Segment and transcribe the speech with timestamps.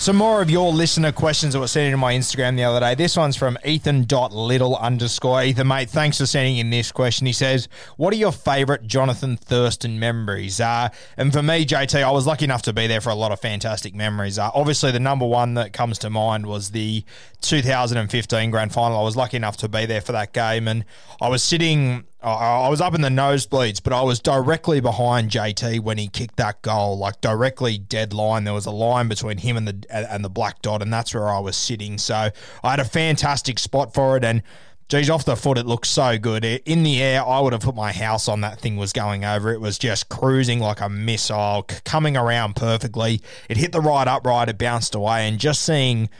[0.00, 2.94] Some more of your listener questions that were sent into my Instagram the other day.
[2.94, 5.42] This one's from Ethan.little underscore.
[5.42, 7.26] Ethan, mate, thanks for sending in this question.
[7.26, 10.58] He says, What are your favourite Jonathan Thurston memories?
[10.58, 13.30] Uh, and for me, JT, I was lucky enough to be there for a lot
[13.30, 14.38] of fantastic memories.
[14.38, 17.04] Uh, obviously, the number one that comes to mind was the
[17.42, 18.98] 2015 grand final.
[18.98, 20.86] I was lucky enough to be there for that game, and
[21.20, 22.06] I was sitting.
[22.22, 26.36] I was up in the nosebleeds, but I was directly behind JT when he kicked
[26.36, 28.44] that goal, like directly dead line.
[28.44, 31.28] There was a line between him and the and the black dot, and that's where
[31.28, 31.96] I was sitting.
[31.98, 32.30] So
[32.62, 34.42] I had a fantastic spot for it, and
[34.90, 36.44] Geez, off the foot, it looked so good.
[36.44, 39.52] In the air, I would have put my house on that thing was going over.
[39.52, 43.20] It was just cruising like a missile, coming around perfectly.
[43.48, 46.10] It hit the right upright, it bounced away, and just seeing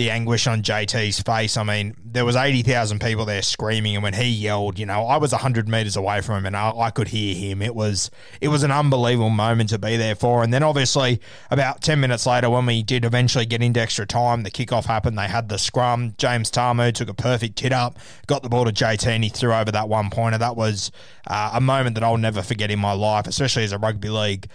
[0.00, 1.58] the anguish on JT's face.
[1.58, 5.18] I mean, there was 80,000 people there screaming and when he yelled, you know, I
[5.18, 7.60] was 100 meters away from him and I, I could hear him.
[7.60, 8.10] It was
[8.40, 10.42] it was an unbelievable moment to be there for.
[10.42, 14.42] And then obviously about 10 minutes later when we did eventually get into extra time,
[14.42, 16.14] the kickoff happened, they had the scrum.
[16.16, 19.52] James Tamou took a perfect hit up, got the ball to JT and he threw
[19.52, 20.38] over that one pointer.
[20.38, 20.90] That was
[21.26, 24.48] uh, a moment that I'll never forget in my life, especially as a rugby league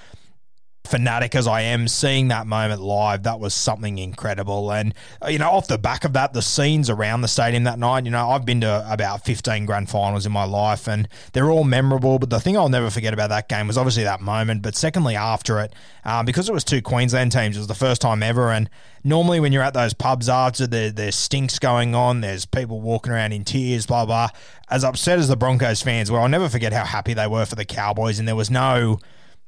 [0.88, 4.72] fanatic as I am, seeing that moment live, that was something incredible.
[4.72, 7.80] And, uh, you know, off the back of that, the scenes around the stadium that
[7.80, 11.50] night, you know, I've been to about 15 grand finals in my life and they're
[11.50, 12.20] all memorable.
[12.20, 15.16] But the thing I'll never forget about that game was obviously that moment, but secondly,
[15.16, 15.74] after it,
[16.04, 18.52] um, because it was two Queensland teams, it was the first time ever.
[18.52, 18.70] And
[19.04, 23.12] normally when you're at those pubs after, there, there's stinks going on, there's people walking
[23.12, 24.30] around in tears, blah, blah.
[24.70, 27.56] As upset as the Broncos fans were, I'll never forget how happy they were for
[27.56, 28.20] the Cowboys.
[28.20, 29.00] And there was no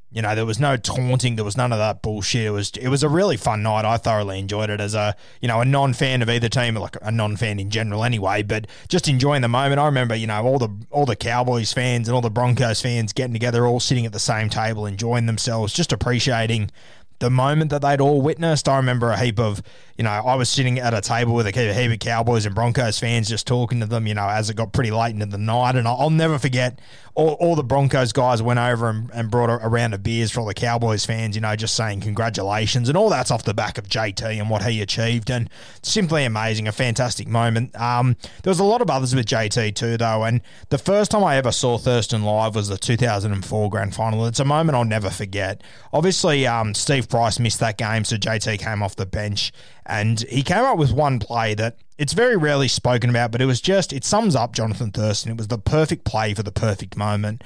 [0.10, 2.46] you know, there was no taunting, there was none of that bullshit.
[2.46, 3.84] It was it was a really fun night.
[3.84, 6.96] I thoroughly enjoyed it as a you know a non fan of either team, like
[7.02, 8.42] a non fan in general anyway.
[8.42, 9.80] But just enjoying the moment.
[9.80, 13.12] I remember you know all the all the Cowboys fans and all the Broncos fans
[13.12, 16.72] getting together, all sitting at the same table, enjoying themselves, just appreciating
[17.20, 18.70] the moment that they'd all witnessed.
[18.70, 19.62] I remember a heap of,
[19.98, 23.00] you know, I was sitting at a table with a heap of Cowboys and Broncos
[23.00, 25.76] fans just talking to them, you know, as it got pretty late into the night.
[25.76, 26.80] And I'll never forget
[27.18, 30.32] all, all the Broncos guys went over and, and brought a, a round of beers
[30.32, 32.90] for all the Cowboys fans, you know, just saying congratulations.
[32.90, 35.32] And all that's off the back of JT and what he achieved.
[35.32, 35.50] And
[35.82, 37.76] simply amazing, a fantastic moment.
[37.76, 40.26] Um, there was a lot of others with JT too, though.
[40.26, 44.28] And the first time I ever saw Thurston live was the 2004 grand final.
[44.28, 45.64] It's a moment I'll never forget.
[45.92, 49.52] Obviously, um, Steve Price missed that game, so JT came off the bench
[49.88, 53.46] and he came up with one play that it's very rarely spoken about, but it
[53.46, 55.32] was just, it sums up Jonathan Thurston.
[55.32, 57.44] It was the perfect play for the perfect moment.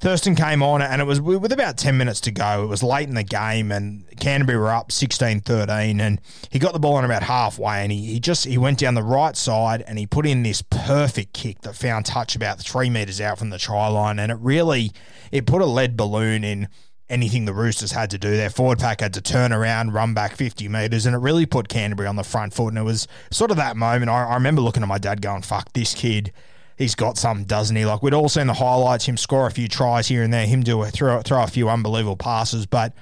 [0.00, 2.62] Thurston came on and it was with about 10 minutes to go.
[2.62, 6.20] It was late in the game and Canterbury were up 16-13 and
[6.50, 9.02] he got the ball on about halfway and he, he just he went down the
[9.02, 13.20] right side and he put in this perfect kick that found touch about three metres
[13.20, 14.92] out from the try line and it really
[15.32, 16.68] it put a lead balloon in
[17.10, 18.36] anything the Roosters had to do.
[18.36, 21.68] Their forward pack had to turn around, run back 50 metres, and it really put
[21.68, 22.68] Canterbury on the front foot.
[22.68, 24.10] And it was sort of that moment.
[24.10, 26.32] I, I remember looking at my dad going, fuck, this kid,
[26.76, 27.84] he's got something, doesn't he?
[27.84, 30.62] Like, we'd all seen the highlights, him score a few tries here and there, him
[30.62, 32.94] do a, throw, throw a few unbelievable passes, but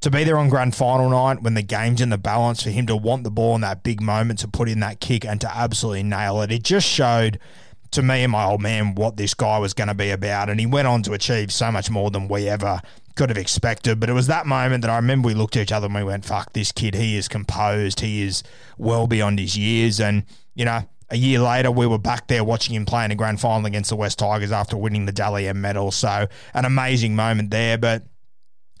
[0.00, 2.86] to be there on grand final night when the game's in the balance, for him
[2.86, 5.56] to want the ball in that big moment to put in that kick and to
[5.56, 7.38] absolutely nail it, it just showed
[7.94, 10.48] to me and my old man what this guy was going to be about.
[10.48, 12.80] And he went on to achieve so much more than we ever
[13.16, 14.00] could have expected.
[14.00, 16.04] But it was that moment that I remember we looked at each other and we
[16.04, 18.00] went, fuck, this kid, he is composed.
[18.00, 18.42] He is
[18.76, 20.00] well beyond his years.
[20.00, 20.24] And,
[20.54, 23.40] you know, a year later, we were back there watching him play in a grand
[23.40, 25.92] final against the West Tigers after winning the Dally M medal.
[25.92, 27.78] So, an amazing moment there.
[27.78, 28.02] But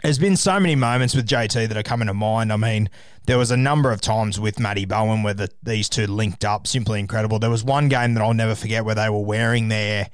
[0.04, 2.52] there's been so many moments with JT that are coming to mind.
[2.52, 2.90] I mean,
[3.24, 6.66] there was a number of times with Matty Bowen where the, these two linked up,
[6.66, 7.38] simply incredible.
[7.38, 10.10] There was one game that I'll never forget where they were wearing their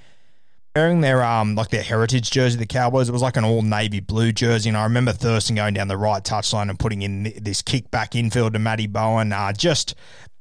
[0.77, 3.09] wearing their um like their heritage jersey, the Cowboys.
[3.09, 5.97] It was like an all navy blue jersey, and I remember Thurston going down the
[5.97, 9.33] right touchline and putting in this kick back infield to Matty Bowen.
[9.33, 9.97] Uh, just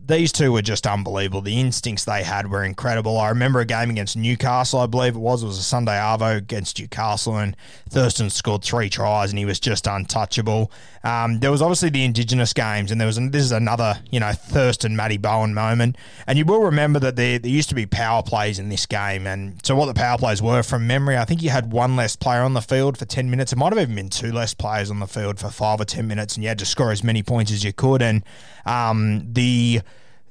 [0.05, 1.41] these two were just unbelievable.
[1.41, 3.17] The instincts they had were incredible.
[3.17, 5.43] I remember a game against Newcastle, I believe it was.
[5.43, 7.55] It was a Sunday Arvo against Newcastle, and
[7.89, 10.71] Thurston scored three tries, and he was just untouchable.
[11.03, 14.31] Um, there was obviously the Indigenous games, and there was this is another you know
[14.31, 15.95] Thurston Matty Bowen moment.
[16.25, 19.27] And you will remember that there there used to be power plays in this game,
[19.27, 22.15] and so what the power plays were from memory, I think you had one less
[22.15, 23.53] player on the field for ten minutes.
[23.53, 26.07] It might have even been two less players on the field for five or ten
[26.07, 28.01] minutes, and you had to score as many points as you could.
[28.01, 28.23] And
[28.65, 29.81] um, the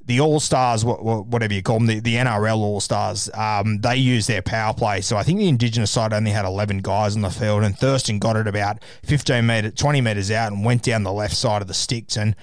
[0.09, 4.27] the All Stars, whatever you call them, the, the NRL All Stars, um, they use
[4.27, 5.03] their power play.
[5.03, 8.19] So I think the Indigenous side only had 11 guys on the field, and Thurston
[8.19, 11.69] got it about 15 metre, 20 metres out and went down the left side of
[11.69, 12.35] the sticks and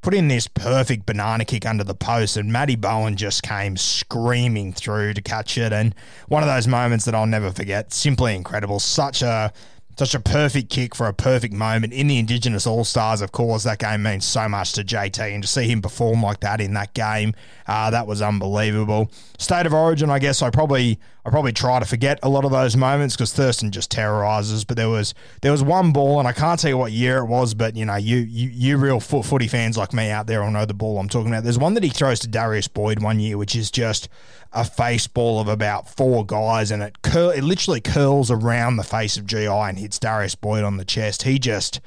[0.00, 2.38] put in this perfect banana kick under the post.
[2.38, 5.74] And Matty Bowen just came screaming through to catch it.
[5.74, 5.94] And
[6.28, 7.92] one of those moments that I'll never forget.
[7.92, 8.80] Simply incredible.
[8.80, 9.52] Such a
[10.00, 13.20] such a perfect kick for a perfect moment in the Indigenous All Stars.
[13.20, 16.40] Of course, that game means so much to JT, and to see him perform like
[16.40, 17.34] that in that game,
[17.66, 19.10] uh, that was unbelievable.
[19.36, 22.50] State of Origin, I guess I probably I probably try to forget a lot of
[22.50, 24.64] those moments because Thurston just terrorizes.
[24.64, 25.12] But there was
[25.42, 27.84] there was one ball, and I can't tell you what year it was, but you
[27.84, 30.72] know, you you, you real foot, footy fans like me out there will know the
[30.72, 31.44] ball I'm talking about.
[31.44, 34.08] There's one that he throws to Darius Boyd one year, which is just
[34.52, 38.82] a face ball of about four guys, and it cur- it literally curls around the
[38.82, 41.22] face of GI and hits Darius Boyd on the chest.
[41.22, 41.80] He just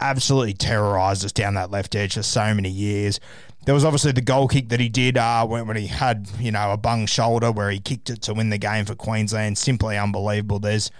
[0.00, 3.20] absolutely terrorized us down that left edge for so many years.
[3.64, 6.52] There was obviously the goal kick that he did uh, when, when he had, you
[6.52, 9.56] know, a bung shoulder where he kicked it to win the game for Queensland.
[9.56, 10.58] Simply unbelievable.
[10.58, 10.90] There's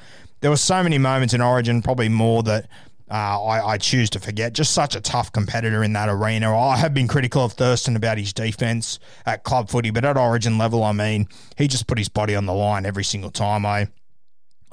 [0.41, 2.69] there were so many moments in Origin, probably more that
[3.11, 4.55] uh, I, I, choose to forget.
[4.55, 6.59] Just such a tough competitor in that arena.
[6.59, 10.57] I have been critical of Thurston about his defense at club footy, but at Origin
[10.57, 13.67] level, I mean, he just put his body on the line every single time.
[13.67, 13.89] I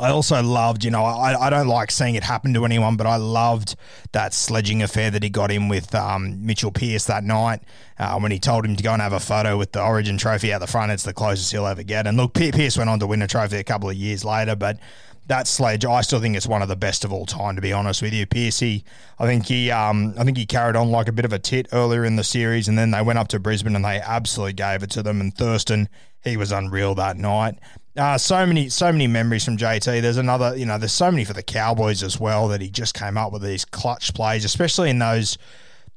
[0.01, 3.05] I also loved, you know, I, I don't like seeing it happen to anyone, but
[3.05, 3.75] I loved
[4.13, 7.61] that sledging affair that he got in with um, Mitchell Pearce that night
[7.99, 10.51] uh, when he told him to go and have a photo with the Origin trophy
[10.51, 10.91] out the front.
[10.91, 12.07] It's the closest he'll ever get.
[12.07, 14.79] And look, Pearce went on to win a trophy a couple of years later, but
[15.27, 17.55] that sledge, I still think it's one of the best of all time.
[17.55, 18.83] To be honest with you, Piercy,
[19.19, 21.67] I think he, um, I think he carried on like a bit of a tit
[21.71, 24.83] earlier in the series, and then they went up to Brisbane and they absolutely gave
[24.83, 25.21] it to them.
[25.21, 25.89] And Thurston,
[26.23, 27.59] he was unreal that night.
[27.95, 30.01] Uh, so many, so many memories from JT.
[30.01, 32.93] There's another, you know, there's so many for the Cowboys as well that he just
[32.93, 35.37] came up with these clutch plays, especially in those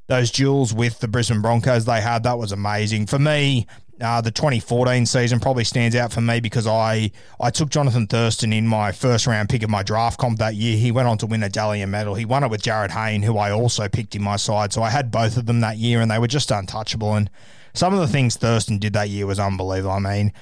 [0.07, 2.23] those duels with the Brisbane Broncos they had.
[2.23, 3.67] That was amazing for me.
[4.01, 8.53] Uh, the 2014 season probably stands out for me because I I took Jonathan Thurston
[8.53, 10.77] in my first round pick of my draft comp that year.
[10.77, 12.17] He went on to win a Dally M medal.
[12.17, 14.73] He won it with Jarryd Hayne, who I also picked in my side.
[14.73, 17.15] So I had both of them that year, and they were just untouchable.
[17.15, 17.31] And
[17.73, 19.93] some of the things Thurston did that year was unbelievable.
[19.93, 20.33] I mean,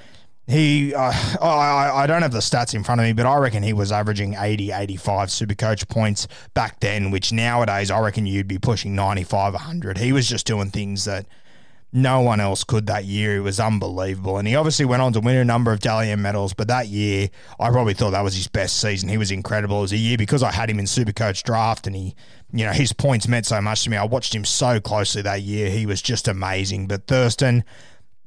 [0.46, 3.62] he, uh, I, I don't have the stats in front of me, but I reckon
[3.62, 8.48] he was averaging 80, 85 super coach points back then, which nowadays I reckon you'd
[8.48, 9.98] be pushing 95, 100.
[9.98, 11.26] He was just doing things that
[11.92, 13.36] no one else could that year.
[13.36, 14.38] It was unbelievable.
[14.38, 16.88] And he obviously went on to win a number of Dally M medals, but that
[16.88, 17.28] year,
[17.60, 19.10] I probably thought that was his best season.
[19.10, 19.78] He was incredible.
[19.78, 22.16] It was a year because I had him in super coach draft and he,
[22.52, 23.96] you know, his points meant so much to me.
[23.96, 25.70] I watched him so closely that year.
[25.70, 26.88] He was just amazing.
[26.88, 27.62] But Thurston,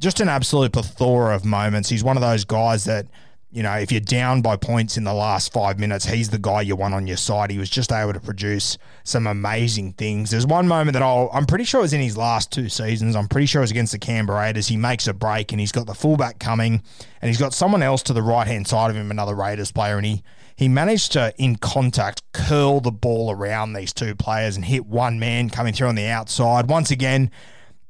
[0.06, 1.90] just an absolute plethora of moments.
[1.90, 3.08] He's one of those guys that,
[3.50, 6.62] you know, if you're down by points in the last five minutes, he's the guy
[6.62, 7.50] you want on your side.
[7.50, 10.30] He was just able to produce some amazing things.
[10.30, 13.16] There's one moment that I'll, I'm pretty sure it was in his last two seasons.
[13.16, 14.68] I'm pretty sure it was against the Canberra Raiders.
[14.68, 16.84] He makes a break and he's got the fullback coming
[17.20, 19.98] and he's got someone else to the right hand side of him, another Raiders player,
[19.98, 20.24] and he
[20.58, 25.20] he managed to, in contact, curl the ball around these two players and hit one
[25.20, 26.70] man coming through on the outside.
[26.70, 27.30] Once again,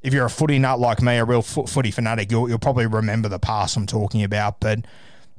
[0.05, 3.27] if you're a footy nut like me, a real footy fanatic, you'll, you'll probably remember
[3.27, 4.59] the pass I'm talking about.
[4.59, 4.85] But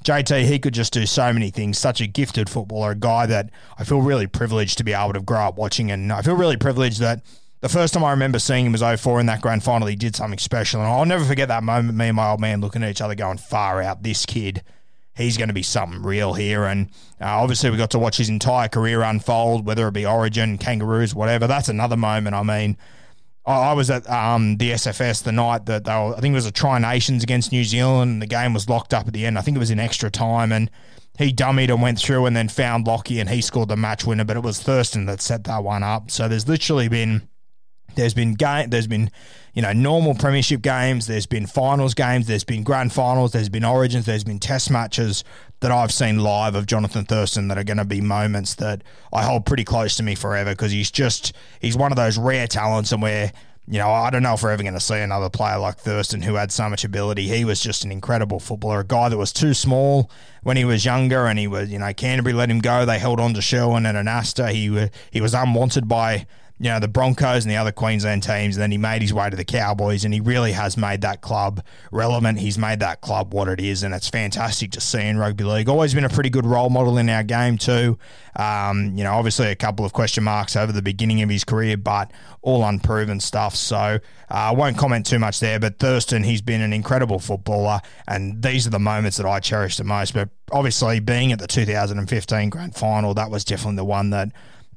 [0.05, 1.79] JT, he could just do so many things.
[1.79, 5.21] Such a gifted footballer, a guy that I feel really privileged to be able to
[5.21, 5.93] grow up watching.
[5.93, 7.23] And I feel really privileged that
[7.61, 9.87] the first time I remember seeing him was 04 in that grand final.
[9.87, 10.81] He did something special.
[10.81, 13.15] And I'll never forget that moment, me and my old man looking at each other
[13.15, 14.65] going, far out, this kid.
[15.17, 16.65] he's going to be something real here.
[16.65, 16.89] And
[17.21, 21.15] uh, obviously, we got to watch his entire career unfold, whether it be Origin, Kangaroos,
[21.15, 21.47] whatever.
[21.47, 22.35] That's another moment.
[22.35, 22.77] I mean,
[23.47, 26.47] I was at um, the SFS the night that they were, I think it was
[26.47, 29.39] a Tri Nations against New Zealand, and the game was locked up at the end.
[29.39, 30.69] I think it was in extra time, and
[31.17, 34.25] he dummied and went through and then found Lockie, and he scored the match winner.
[34.25, 36.11] But it was Thurston that set that one up.
[36.11, 37.29] So there's literally been
[37.95, 39.11] there's been game, there's been
[39.55, 43.65] you know normal premiership games, there's been finals games, there's been grand finals, there's been
[43.65, 45.25] origins, there's been test matches
[45.61, 48.83] that I've seen live of Jonathan Thurston that are going to be moments that
[49.13, 52.47] I hold pretty close to me forever because he's just he's one of those rare
[52.47, 53.33] talents and where
[53.69, 56.23] you know, I don't know if we're ever going to see another player like Thurston
[56.23, 57.27] who had so much ability.
[57.27, 60.09] He was just an incredible footballer, a guy that was too small
[60.45, 62.87] when he was younger, and he was, you know, Canterbury let him go.
[62.87, 64.53] They held on to Sherwin and Anasta.
[64.53, 66.27] He was he was unwanted by
[66.59, 68.57] you know, the Broncos and the other Queensland teams.
[68.57, 71.21] And then he made his way to the Cowboys, and he really has made that
[71.21, 72.39] club relevant.
[72.39, 75.69] He's made that club what it is, and it's fantastic to see in rugby league.
[75.69, 77.99] Always been a pretty good role model in our game too.
[78.37, 81.77] Um, you know, obviously a couple of question marks over the beginning of his career,
[81.77, 82.11] but
[82.43, 83.55] all unproven stuff.
[83.55, 83.99] So uh,
[84.31, 85.59] I won't comment too much there.
[85.59, 89.77] But Thurston, he's been an incredible footballer, and these are the moments that I cherish
[89.77, 90.15] the most.
[90.15, 94.31] But obviously, being at the 2015 grand final, that was definitely the one that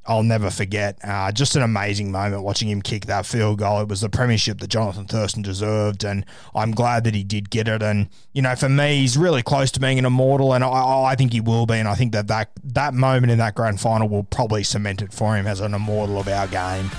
[0.09, 0.97] I'll never forget.
[1.03, 3.79] Uh, just an amazing moment watching him kick that field goal.
[3.81, 6.25] It was the premiership that Jonathan Thurston deserved, and
[6.55, 7.83] I'm glad that he did get it.
[7.83, 11.15] And you know, for me, he's really close to being an immortal, and I, I
[11.15, 11.75] think he will be.
[11.75, 15.13] And I think that, that that moment in that grand final will probably cement it
[15.13, 16.89] for him as an immortal of our game.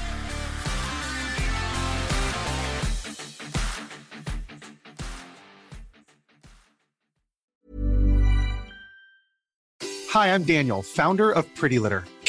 [10.11, 12.05] Hi, I'm Daniel, founder of Pretty Litter.